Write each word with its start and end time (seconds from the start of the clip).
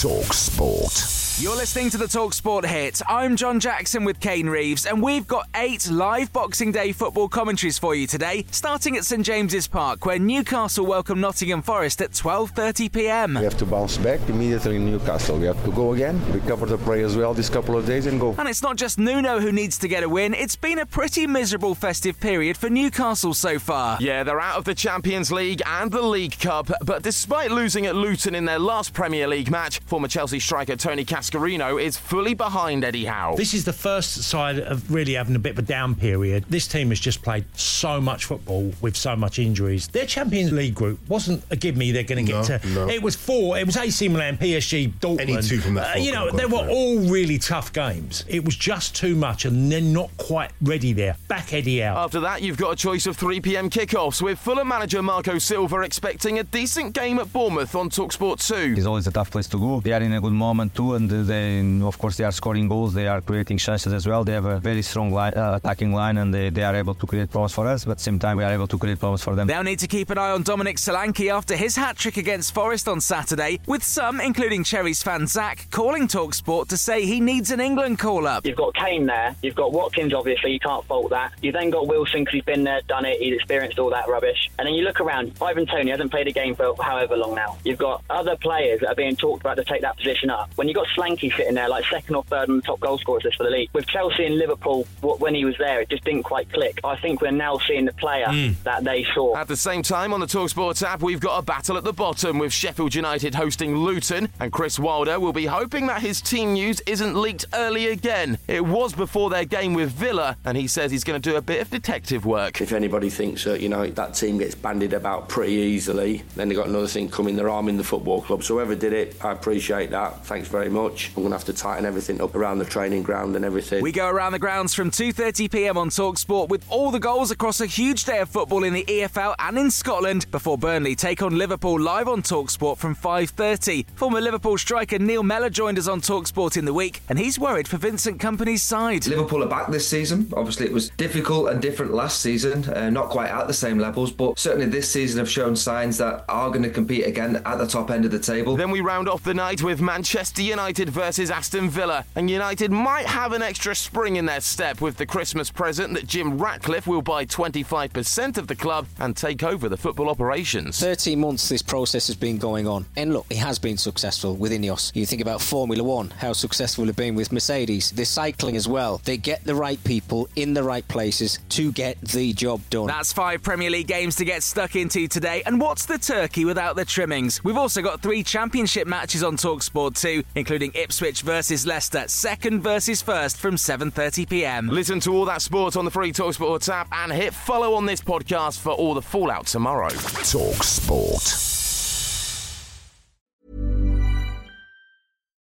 Talk 0.00 0.32
Sport. 0.32 1.18
You're 1.40 1.54
listening 1.54 1.88
to 1.90 1.98
the 1.98 2.06
Talksport 2.06 2.64
hit. 2.64 3.00
I'm 3.06 3.36
John 3.36 3.60
Jackson 3.60 4.02
with 4.02 4.18
Kane 4.18 4.48
Reeves, 4.48 4.86
and 4.86 5.00
we've 5.00 5.24
got 5.24 5.46
eight 5.54 5.88
live 5.88 6.32
Boxing 6.32 6.72
Day 6.72 6.90
football 6.90 7.28
commentaries 7.28 7.78
for 7.78 7.94
you 7.94 8.08
today, 8.08 8.44
starting 8.50 8.96
at 8.96 9.04
St 9.04 9.24
James's 9.24 9.68
Park, 9.68 10.04
where 10.04 10.18
Newcastle 10.18 10.84
welcome 10.84 11.20
Nottingham 11.20 11.62
Forest 11.62 12.02
at 12.02 12.10
12:30 12.10 12.92
p.m. 12.92 13.34
We 13.34 13.44
have 13.44 13.56
to 13.58 13.66
bounce 13.66 13.98
back 13.98 14.18
immediately 14.28 14.76
in 14.76 14.86
Newcastle. 14.86 15.38
We 15.38 15.46
have 15.46 15.64
to 15.64 15.70
go 15.70 15.92
again, 15.92 16.20
recover 16.32 16.66
the 16.66 16.78
play 16.78 17.04
as 17.04 17.16
well 17.16 17.34
this 17.34 17.48
couple 17.48 17.76
of 17.76 17.86
days, 17.86 18.06
and 18.06 18.18
go. 18.18 18.34
And 18.36 18.48
it's 18.48 18.62
not 18.62 18.74
just 18.74 18.98
Nuno 18.98 19.38
who 19.38 19.52
needs 19.52 19.78
to 19.78 19.86
get 19.86 20.02
a 20.02 20.08
win. 20.08 20.34
It's 20.34 20.56
been 20.56 20.80
a 20.80 20.86
pretty 20.86 21.28
miserable 21.28 21.76
festive 21.76 22.18
period 22.18 22.56
for 22.56 22.68
Newcastle 22.68 23.32
so 23.32 23.60
far. 23.60 23.96
Yeah, 24.00 24.24
they're 24.24 24.40
out 24.40 24.58
of 24.58 24.64
the 24.64 24.74
Champions 24.74 25.30
League 25.30 25.62
and 25.64 25.92
the 25.92 26.02
League 26.02 26.40
Cup, 26.40 26.68
but 26.84 27.04
despite 27.04 27.52
losing 27.52 27.86
at 27.86 27.94
Luton 27.94 28.34
in 28.34 28.44
their 28.44 28.58
last 28.58 28.92
Premier 28.92 29.28
League 29.28 29.52
match, 29.52 29.86
former 29.88 30.08
Chelsea 30.08 30.38
striker 30.40 30.76
Tony 30.76 31.04
Cas 31.04 31.28
Mascarino 31.28 31.82
is 31.82 31.96
fully 31.96 32.32
behind 32.34 32.84
Eddie 32.84 33.04
Howe. 33.06 33.34
This 33.36 33.52
is 33.54 33.64
the 33.64 33.72
first 33.72 34.22
side 34.22 34.58
of 34.60 34.90
really 34.90 35.14
having 35.14 35.34
a 35.34 35.38
bit 35.38 35.52
of 35.52 35.58
a 35.58 35.62
down 35.62 35.94
period. 35.94 36.44
This 36.48 36.66
team 36.68 36.90
has 36.90 37.00
just 37.00 37.22
played 37.22 37.44
so 37.58 38.00
much 38.00 38.24
football 38.26 38.72
with 38.80 38.96
so 38.96 39.16
much 39.16 39.38
injuries. 39.38 39.88
Their 39.88 40.06
Champions 40.06 40.52
League 40.52 40.74
group 40.74 41.00
wasn't 41.08 41.42
a 41.50 41.56
give 41.56 41.76
me 41.76 41.90
they're 41.92 42.02
going 42.04 42.24
to 42.24 42.32
get 42.32 42.48
No, 42.48 42.58
to. 42.58 42.68
no. 42.68 42.88
It 42.88 43.02
was 43.02 43.16
four. 43.16 43.58
It 43.58 43.66
was 43.66 43.76
AC 43.76 44.08
Milan, 44.08 44.36
PSG, 44.38 44.92
Dortmund. 45.00 45.20
Any 45.20 45.42
two 45.42 45.58
from 45.60 45.74
that 45.74 45.96
Uh, 45.96 45.98
you 46.00 46.12
know, 46.12 46.30
could 46.30 46.38
they 46.40 46.44
were 46.46 46.52
gone 46.58 46.68
all 46.68 46.98
really 47.10 47.38
tough 47.38 47.72
games. 47.72 48.24
It 48.28 48.44
was 48.44 48.56
just 48.56 48.94
too 48.94 49.16
much, 49.16 49.44
and 49.44 49.70
they're 49.72 49.80
not 49.80 50.10
quite 50.18 50.50
ready 50.62 50.92
there. 50.92 51.16
Back 51.28 51.52
Eddie 51.52 51.82
out. 51.82 51.96
After 51.96 52.20
that, 52.20 52.42
you've 52.42 52.56
got 52.58 52.72
a 52.72 52.76
choice 52.76 53.06
of 53.06 53.16
3 53.16 53.40
pm 53.40 53.70
kickoffs, 53.70 54.22
with 54.22 54.38
Fulham 54.38 54.68
manager 54.68 55.02
Marco 55.02 55.38
Silva 55.38 55.80
expecting 55.80 56.38
a 56.38 56.44
decent 56.44 56.94
game 56.94 57.18
at 57.18 57.32
Bournemouth 57.32 57.74
on 57.74 57.90
Talksport 57.90 58.46
2. 58.46 58.74
It's 58.76 58.86
always 58.86 59.06
a 59.06 59.10
tough 59.12 59.30
place 59.30 59.46
to 59.48 59.58
go. 59.58 59.77
They 59.80 59.92
are 59.92 60.00
in 60.00 60.12
a 60.12 60.20
good 60.20 60.32
moment 60.32 60.74
too, 60.74 60.94
and 60.94 61.08
they, 61.10 61.60
of 61.86 61.98
course, 61.98 62.16
they 62.16 62.24
are 62.24 62.32
scoring 62.32 62.68
goals. 62.68 62.94
They 62.94 63.06
are 63.06 63.20
creating 63.20 63.58
chances 63.58 63.92
as 63.92 64.06
well. 64.06 64.24
They 64.24 64.32
have 64.32 64.44
a 64.44 64.58
very 64.58 64.82
strong 64.82 65.12
line, 65.12 65.34
uh, 65.34 65.56
attacking 65.62 65.92
line, 65.92 66.18
and 66.18 66.32
they, 66.32 66.50
they 66.50 66.62
are 66.62 66.74
able 66.74 66.94
to 66.94 67.06
create 67.06 67.30
problems 67.30 67.52
for 67.52 67.66
us. 67.66 67.84
But 67.84 67.92
at 67.92 67.96
the 67.98 68.04
same 68.04 68.18
time, 68.18 68.36
we 68.36 68.44
are 68.44 68.52
able 68.52 68.66
to 68.66 68.78
create 68.78 68.98
problems 68.98 69.22
for 69.22 69.34
them. 69.34 69.46
They'll 69.46 69.62
need 69.62 69.78
to 69.80 69.86
keep 69.86 70.10
an 70.10 70.18
eye 70.18 70.30
on 70.30 70.42
Dominic 70.42 70.76
Solanke 70.76 71.32
after 71.32 71.56
his 71.56 71.76
hat 71.76 71.96
trick 71.96 72.16
against 72.16 72.54
Forest 72.54 72.88
on 72.88 73.00
Saturday, 73.00 73.60
with 73.66 73.82
some, 73.82 74.20
including 74.20 74.64
Cherries 74.64 75.02
fan 75.02 75.26
Zach, 75.26 75.66
calling 75.70 76.08
Talksport 76.08 76.68
to 76.68 76.76
say 76.76 77.04
he 77.04 77.20
needs 77.20 77.50
an 77.50 77.60
England 77.60 77.98
call 77.98 78.26
up. 78.26 78.46
You've 78.46 78.56
got 78.56 78.74
Kane 78.74 79.06
there. 79.06 79.36
You've 79.42 79.54
got 79.54 79.72
Watkins, 79.72 80.14
obviously. 80.14 80.52
You 80.52 80.60
can't 80.60 80.84
fault 80.86 81.10
that. 81.10 81.32
You've 81.42 81.54
then 81.54 81.70
got 81.70 81.86
Wilson 81.86 82.20
because 82.20 82.34
he's 82.34 82.44
been 82.44 82.64
there, 82.64 82.80
done 82.88 83.04
it. 83.04 83.20
He's 83.20 83.34
experienced 83.34 83.78
all 83.78 83.90
that 83.90 84.08
rubbish. 84.08 84.50
And 84.58 84.66
then 84.66 84.74
you 84.74 84.84
look 84.84 85.00
around. 85.00 85.32
Ivan 85.42 85.66
Toney 85.66 85.90
hasn't 85.90 86.10
played 86.10 86.26
a 86.26 86.32
game 86.32 86.54
for 86.54 86.74
however 86.82 87.16
long 87.16 87.34
now. 87.34 87.58
You've 87.64 87.78
got 87.78 88.02
other 88.08 88.36
players 88.36 88.80
that 88.80 88.88
are 88.88 88.94
being 88.94 89.16
talked 89.16 89.42
about 89.42 89.56
to 89.58 89.64
take 89.64 89.82
that 89.82 89.96
position 89.96 90.30
up. 90.30 90.50
When 90.56 90.68
you've 90.68 90.76
got 90.76 90.86
Solanke 90.88 91.34
sitting 91.36 91.54
there, 91.54 91.68
like 91.68 91.84
second 91.86 92.14
or 92.14 92.24
third 92.24 92.48
on 92.48 92.56
the 92.56 92.62
top 92.62 92.80
goal 92.80 92.98
scorers 92.98 93.24
list 93.24 93.36
for 93.36 93.44
the 93.44 93.50
league, 93.50 93.70
with 93.72 93.86
Chelsea 93.86 94.26
and 94.26 94.38
Liverpool, 94.38 94.86
when 95.00 95.34
he 95.34 95.44
was 95.44 95.56
there, 95.58 95.80
it 95.80 95.88
just 95.88 96.04
didn't 96.04 96.22
quite 96.22 96.50
click. 96.52 96.80
I 96.84 96.96
think 96.96 97.20
we're 97.20 97.30
now 97.30 97.58
seeing 97.58 97.84
the 97.84 97.92
player 97.92 98.28
hmm. 98.28 98.52
that 98.64 98.84
they 98.84 99.04
saw. 99.14 99.36
At 99.36 99.48
the 99.48 99.56
same 99.56 99.82
time, 99.82 100.12
on 100.12 100.20
the 100.20 100.26
Talksport 100.26 100.82
app, 100.82 101.02
we've 101.02 101.20
got 101.20 101.38
a 101.38 101.42
battle 101.42 101.76
at 101.76 101.84
the 101.84 101.92
bottom 101.92 102.38
with 102.38 102.52
Sheffield 102.52 102.94
United 102.94 103.34
hosting 103.34 103.76
Luton, 103.76 104.28
and 104.40 104.52
Chris 104.52 104.78
Wilder 104.78 105.20
will 105.20 105.32
be 105.32 105.46
hoping 105.46 105.86
that 105.86 106.00
his 106.00 106.20
team 106.20 106.52
news 106.54 106.80
isn't 106.86 107.16
leaked 107.16 107.46
early 107.54 107.88
again. 107.88 108.38
It 108.46 108.64
was 108.64 108.92
before 108.92 109.30
their 109.30 109.44
game 109.44 109.74
with 109.74 109.90
Villa, 109.90 110.36
and 110.44 110.56
he 110.56 110.66
says 110.66 110.90
he's 110.90 111.04
going 111.04 111.20
to 111.20 111.30
do 111.30 111.36
a 111.36 111.42
bit 111.42 111.60
of 111.60 111.70
detective 111.70 112.24
work. 112.24 112.60
If 112.60 112.72
anybody 112.72 113.10
thinks 113.10 113.44
that 113.44 113.60
you 113.60 113.68
know 113.68 113.86
that 113.86 114.14
team 114.14 114.38
gets 114.38 114.54
bandied 114.54 114.92
about 114.92 115.28
pretty 115.28 115.52
easily, 115.52 116.22
then 116.36 116.48
they've 116.48 116.56
got 116.58 116.68
another 116.68 116.86
thing 116.86 117.08
coming. 117.08 117.36
Their 117.36 117.50
arm 117.50 117.68
in 117.68 117.76
the 117.76 117.84
football 117.84 118.22
club. 118.22 118.42
So 118.42 118.54
whoever 118.54 118.74
did 118.74 118.92
it, 118.92 119.24
I 119.24 119.32
appreciate 119.48 119.88
that. 119.88 120.26
Thanks 120.26 120.46
very 120.46 120.68
much. 120.68 121.08
I'm 121.08 121.22
going 121.22 121.30
to 121.30 121.36
have 121.36 121.46
to 121.46 121.54
tighten 121.54 121.86
everything 121.86 122.20
up 122.20 122.34
around 122.34 122.58
the 122.58 122.66
training 122.66 123.02
ground 123.02 123.34
and 123.34 123.46
everything. 123.46 123.82
We 123.82 123.92
go 123.92 124.06
around 124.06 124.32
the 124.32 124.38
grounds 124.38 124.74
from 124.74 124.90
2:30 124.90 125.50
p.m. 125.50 125.78
on 125.78 125.88
Talksport 125.88 126.50
with 126.50 126.66
all 126.68 126.90
the 126.90 126.98
goals 126.98 127.30
across 127.30 127.62
a 127.62 127.66
huge 127.66 128.04
day 128.04 128.18
of 128.18 128.28
football 128.28 128.62
in 128.62 128.74
the 128.74 128.84
EFL 128.84 129.34
and 129.38 129.56
in 129.56 129.70
Scotland 129.70 130.30
before 130.30 130.58
Burnley 130.58 130.94
take 130.94 131.22
on 131.22 131.38
Liverpool 131.38 131.80
live 131.80 132.08
on 132.08 132.20
Talksport 132.20 132.76
from 132.76 132.94
5:30. 132.94 133.86
Former 133.94 134.20
Liverpool 134.20 134.58
striker 134.58 134.98
Neil 134.98 135.22
Mellor 135.22 135.48
joined 135.48 135.78
us 135.78 135.88
on 135.88 136.02
Talksport 136.02 136.58
in 136.58 136.66
the 136.66 136.74
week, 136.74 137.00
and 137.08 137.18
he's 137.18 137.38
worried 137.38 137.66
for 137.66 137.78
Vincent 137.78 138.20
Kompany's 138.20 138.62
side. 138.62 139.06
Liverpool 139.06 139.42
are 139.42 139.48
back 139.48 139.70
this 139.70 139.88
season. 139.88 140.30
Obviously, 140.36 140.66
it 140.66 140.74
was 140.74 140.90
difficult 140.98 141.48
and 141.48 141.62
different 141.62 141.94
last 141.94 142.20
season, 142.20 142.68
uh, 142.68 142.90
not 142.90 143.08
quite 143.08 143.30
at 143.30 143.46
the 143.46 143.54
same 143.54 143.78
levels, 143.78 144.12
but 144.12 144.38
certainly 144.38 144.66
this 144.66 144.90
season 144.90 145.18
have 145.18 145.30
shown 145.30 145.56
signs 145.56 145.96
that 145.96 146.26
are 146.28 146.50
going 146.50 146.64
to 146.64 146.70
compete 146.70 147.06
again 147.06 147.40
at 147.46 147.56
the 147.56 147.66
top 147.66 147.90
end 147.90 148.04
of 148.04 148.10
the 148.10 148.18
table. 148.18 148.54
Then 148.54 148.70
we 148.70 148.82
round 148.82 149.08
off 149.08 149.22
the 149.22 149.37
night 149.38 149.62
with 149.62 149.80
Manchester 149.80 150.42
United 150.42 150.88
versus 150.88 151.30
Aston 151.30 151.70
Villa, 151.70 152.04
and 152.16 152.28
United 152.28 152.72
might 152.72 153.06
have 153.06 153.32
an 153.32 153.40
extra 153.40 153.72
spring 153.72 154.16
in 154.16 154.26
their 154.26 154.40
step 154.40 154.80
with 154.80 154.96
the 154.96 155.06
Christmas 155.06 155.48
present 155.48 155.94
that 155.94 156.08
Jim 156.08 156.38
Ratcliffe 156.38 156.88
will 156.88 157.02
buy 157.02 157.24
25% 157.24 158.36
of 158.36 158.48
the 158.48 158.56
club 158.56 158.88
and 158.98 159.16
take 159.16 159.44
over 159.44 159.68
the 159.68 159.76
football 159.76 160.08
operations. 160.08 160.80
13 160.80 161.20
months 161.20 161.48
this 161.48 161.62
process 161.62 162.08
has 162.08 162.16
been 162.16 162.36
going 162.36 162.66
on. 162.66 162.84
And 162.96 163.12
look, 163.12 163.26
it 163.30 163.36
has 163.36 163.60
been 163.60 163.76
successful 163.76 164.34
with 164.34 164.50
Ineos. 164.50 164.90
You 164.96 165.06
think 165.06 165.22
about 165.22 165.40
Formula 165.40 165.84
One, 165.84 166.10
how 166.18 166.32
successful 166.32 166.88
it's 166.88 166.96
been 166.96 167.14
with 167.14 167.30
Mercedes. 167.30 167.92
The 167.92 168.04
cycling 168.04 168.56
as 168.56 168.66
well. 168.66 169.00
They 169.04 169.18
get 169.18 169.44
the 169.44 169.54
right 169.54 169.82
people 169.84 170.28
in 170.34 170.52
the 170.52 170.64
right 170.64 170.86
places 170.88 171.38
to 171.50 171.70
get 171.70 172.00
the 172.00 172.32
job 172.32 172.60
done. 172.70 172.88
That's 172.88 173.12
five 173.12 173.44
Premier 173.44 173.70
League 173.70 173.86
games 173.86 174.16
to 174.16 174.24
get 174.24 174.42
stuck 174.42 174.74
into 174.74 175.06
today. 175.06 175.44
And 175.46 175.60
what's 175.60 175.86
the 175.86 175.98
turkey 175.98 176.44
without 176.44 176.74
the 176.74 176.84
trimmings? 176.84 177.44
We've 177.44 177.56
also 177.56 177.82
got 177.82 178.02
three 178.02 178.24
championship 178.24 178.88
matches 178.88 179.22
on 179.22 179.27
Talksport 179.36 180.00
too, 180.00 180.24
including 180.34 180.72
Ipswich 180.74 181.22
versus 181.22 181.66
Leicester, 181.66 182.04
second 182.08 182.62
versus 182.62 183.02
first 183.02 183.36
from 183.36 183.56
7:30 183.56 184.28
p.m. 184.28 184.68
Listen 184.68 185.00
to 185.00 185.12
all 185.12 185.24
that 185.26 185.42
sport 185.42 185.76
on 185.76 185.84
the 185.84 185.90
free 185.90 186.12
Talksport 186.12 186.68
app 186.68 186.88
and 186.92 187.12
hit 187.12 187.34
follow 187.34 187.74
on 187.74 187.86
this 187.86 188.00
podcast 188.00 188.60
for 188.60 188.70
all 188.72 188.94
the 188.94 189.02
fallout 189.02 189.46
tomorrow. 189.46 189.90
Talk 189.90 190.62
Sport. 190.64 191.48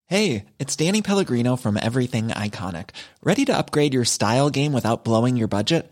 Hey, 0.07 0.45
it's 0.59 0.75
Danny 0.75 1.01
Pellegrino 1.01 1.55
from 1.55 1.77
Everything 1.81 2.27
Iconic. 2.27 2.91
Ready 3.23 3.43
to 3.45 3.57
upgrade 3.57 3.93
your 3.93 4.05
style 4.05 4.51
game 4.51 4.71
without 4.71 5.03
blowing 5.03 5.35
your 5.35 5.47
budget? 5.47 5.91